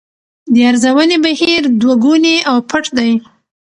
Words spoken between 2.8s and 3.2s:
دی.